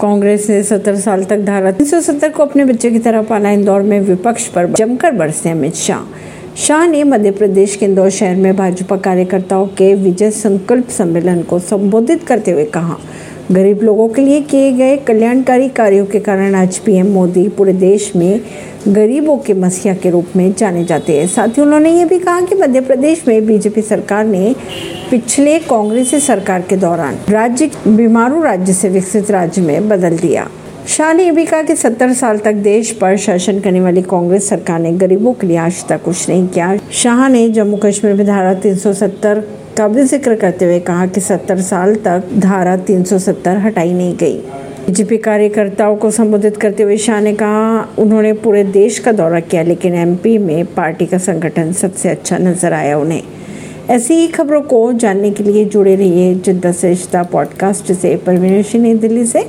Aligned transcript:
कांग्रेस 0.00 0.50
ने 0.50 0.62
सत्तर 0.62 0.96
साल 0.96 1.24
तक 1.24 1.38
धारा 1.38 1.70
370 1.70 2.32
को 2.32 2.42
अपने 2.42 2.64
बच्चे 2.64 2.90
की 2.90 2.98
तरह 2.98 3.22
पाला 3.22 3.50
इंदौर 3.50 3.82
में 3.82 4.00
विपक्ष 4.00 4.46
पर, 4.46 4.66
जमकर 4.66 5.10
बरसे 5.10 5.50
अमित 5.50 5.74
शाह। 5.74 6.04
शाह 6.56 6.86
ने 6.86 7.04
मध्य 7.04 7.30
प्रदेश 7.30 7.76
के 7.76 7.86
इंदौर 7.86 8.10
शहर 8.10 8.36
में 8.36 8.56
भाजपा 8.56 8.96
कार्यकर्ताओं 8.96 9.66
के 9.66 9.94
विजय 9.94 10.30
संकल्प 10.30 10.88
सम्मेलन 10.88 11.42
को 11.42 11.58
संबोधित 11.58 12.24
करते 12.24 12.50
हुए 12.50 12.64
कहा। 12.64 12.96
गरीब 13.52 13.82
लोगों 13.82 14.08
के 14.08 14.22
लिए 14.22 14.40
किए 14.40 14.72
गए 14.72 14.96
कल्याणकारी 14.96 15.68
कार्यों 15.68 16.06
के 16.06 16.18
कारण 16.20 16.54
आज 16.54 16.78
पीएम 16.78 17.06
मोदी 17.06 17.48
पूरे 17.48 17.72
देश 17.72 18.10
में 18.16 18.40
गरीबों 18.88 19.36
के 19.38 19.54
मसीहा 19.54 19.94
के 19.94 20.10
रूप 20.10 20.36
में 20.36 20.52
जाने 20.58 20.84
जाते 20.84 21.18
हैं। 21.18 21.26
साथ 21.26 21.48
ही 21.48 21.62
उन्होंने 21.62 21.92
ये 21.92 22.04
भी 22.04 22.18
कहा 22.18 22.40
कि 22.40 22.54
मध्य 22.54 22.80
प्रदेश 22.80 23.24
में 23.28 23.46
बीजेपी 23.46 23.82
सरकार 23.82 24.24
ने 24.24 24.54
पिछले 25.10 25.58
कांग्रेसी 25.58 26.20
सरकार 26.20 26.62
के 26.62 26.76
दौरान 26.76 27.18
राज्य 27.28 27.70
बीमारू 27.88 28.42
राज्य 28.42 28.72
से 28.72 28.88
विकसित 28.88 29.30
राज्य 29.30 29.62
में 29.62 29.88
बदल 29.88 30.18
दिया। 30.18 30.48
शाह 30.88 31.12
ने 31.12 31.24
यह 31.24 31.32
भी 31.32 31.44
कहा 31.44 31.62
कि 31.62 31.74
70 31.76 32.12
साल 32.12 32.38
तक 32.38 32.52
देश 32.52 32.90
पर 32.90 33.16
शासन 33.16 33.60
करने 33.60 33.80
वाली 33.80 34.02
कांग्रेस 34.02 34.48
सरकार 34.48 34.80
ने 34.80 34.92
गरीबों 34.92 35.32
के 35.32 35.46
लिए 35.46 35.56
आज 35.56 35.84
तक 35.88 36.02
कुछ 36.02 36.28
नहीं 36.28 36.48
किया। 36.48 36.78
शाह 36.92 37.28
ने 37.28 37.48
जम्मू 37.48 37.76
कश्मीर 37.76 38.14
में 38.14 38.26
धारा 38.26 38.54
370 38.54 39.42
का 39.78 39.88
भी 39.88 40.02
ज़िक्र 40.02 40.34
करते 40.34 40.64
हुए 40.64 40.80
कहा 40.80 41.06
कि 41.06 41.20
70 41.20 41.60
साल 41.60 41.94
तक 41.94 42.22
धारा 42.38 42.76
370 42.76 43.58
हटाई 43.58 43.92
नहीं 43.92 44.16
गई। 44.16 44.38
बीजेपी 44.86 45.16
कार्यकर्ताओं 45.18 45.96
को 45.96 46.10
संबोधित 46.10 46.56
करते 46.56 46.82
हुए 46.82 46.96
शाह 46.96 47.20
ने 47.20 47.32
कहा, 47.32 47.88
उन्होंने 47.98 48.32
पूरे 48.32 48.64
देश 48.64 48.98
का 48.98 49.12
दौरा 49.12 49.40
किया, 49.40 49.62
लेकिन 49.62 49.94
एमपी 49.94 50.38
में 50.38 50.64
पार्टी 50.64 51.06
का 51.06 51.18
संगठन 51.18 51.72
सबसे 51.72 52.08
अच्छा 52.08 52.38
नज़र 52.38 52.72
आया 52.72 52.98
उन्हें। 52.98 53.22
ऐसी 53.90 54.14
ही 54.14 54.28
खबरों 54.28 54.62
को 54.62 54.92
जानने 54.92 55.30
के 55.30 55.44
लिए 55.44 55.64
जुड़े 55.64 55.96
रहिए 55.96 56.34
जिद्दा 56.34 56.72
से 56.72 56.96
पॉडकास्ट 57.16 57.92
से। 57.92 58.16
परवीन 58.16 58.98
दिल्ली 58.98 59.26
से। 59.26 59.44